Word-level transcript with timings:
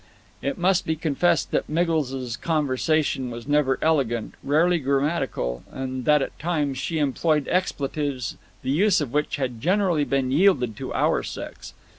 It 0.41 0.57
must 0.57 0.87
be 0.87 0.95
confessed 0.95 1.51
that 1.51 1.69
Miggles's 1.69 2.35
conversation 2.35 3.29
was 3.29 3.47
never 3.47 3.77
elegant, 3.83 4.33
rarely 4.43 4.79
grammatical, 4.79 5.61
and 5.69 6.05
that 6.05 6.23
at 6.23 6.39
times 6.39 6.79
she 6.79 6.97
employed 6.97 7.47
expletives 7.47 8.35
the 8.63 8.71
use 8.71 8.99
of 8.99 9.13
which 9.13 9.35
had 9.35 9.61
generally 9.61 10.03
been 10.03 10.31
yielded 10.31 10.75
to 10.77 10.91
our 10.95 11.21
sex. 11.21 11.75